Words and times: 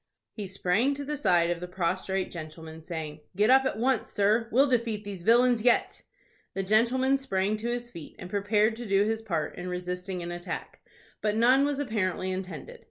He 0.33 0.47
sprang 0.47 0.95
to 0.95 1.05
the 1.05 1.15
side 1.15 1.51
of 1.51 1.59
the 1.59 1.67
prostrate 1.67 2.31
gentleman, 2.31 2.81
saying, 2.81 3.19
"Get 3.35 3.51
up 3.51 3.65
at 3.65 3.77
once, 3.77 4.09
sir. 4.09 4.49
We'll 4.51 4.65
defeat 4.67 5.03
these 5.03 5.21
villains 5.21 5.61
yet." 5.61 6.01
The 6.55 6.63
gentleman 6.63 7.19
sprang 7.19 7.55
to 7.57 7.69
his 7.69 7.91
feet, 7.91 8.15
and 8.17 8.27
prepared 8.27 8.75
to 8.77 8.87
do 8.87 9.03
his 9.03 9.21
part 9.21 9.55
in 9.59 9.67
resisting 9.69 10.23
an 10.23 10.31
attack; 10.31 10.79
but 11.21 11.35
none 11.35 11.65
was 11.65 11.77
apparently 11.77 12.31
intended. 12.31 12.79